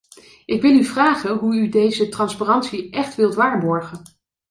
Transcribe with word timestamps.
Ik 0.45 0.61
wil 0.61 0.71
u 0.71 0.83
vragen 0.83 1.37
hoe 1.37 1.55
u 1.55 1.69
deze 1.69 2.09
transparantie 2.09 2.89
echt 2.89 3.15
wilt 3.15 3.35
waarborgen! 3.35 4.01